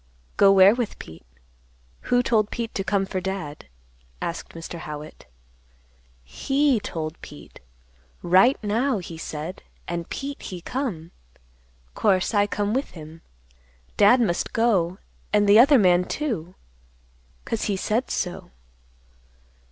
"Go 0.35 0.51
where 0.51 0.73
with 0.73 0.97
Pete? 0.97 1.27
Who 2.09 2.23
told 2.23 2.49
Pete 2.49 2.73
to 2.73 2.83
come 2.83 3.05
for 3.05 3.21
Dad?" 3.21 3.67
asked 4.19 4.55
Mr. 4.55 4.79
Howitt. 4.79 5.27
"He 6.23 6.79
told 6.79 7.21
Pete. 7.21 7.59
Right 8.23 8.57
now, 8.63 8.97
he 8.97 9.15
said. 9.15 9.61
And 9.87 10.09
Pete 10.09 10.41
he 10.41 10.59
come. 10.59 11.11
'Course 11.93 12.33
I 12.33 12.47
come 12.47 12.73
with 12.73 12.89
him. 12.97 13.21
Dad 13.95 14.19
must 14.19 14.53
go, 14.53 14.97
an' 15.31 15.45
the 15.45 15.59
other 15.59 15.77
man 15.77 16.05
too, 16.05 16.55
'cause 17.45 17.65
he 17.65 17.77
said 17.77 18.09
so." 18.09 18.49